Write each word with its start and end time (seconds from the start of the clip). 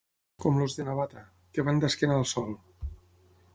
Com 0.45 0.55
els 0.63 0.77
de 0.77 0.85
Navata, 0.87 1.21
que 1.59 1.67
van 1.69 1.83
d'esquena 1.85 2.19
al 2.23 2.27
sol. 2.35 2.59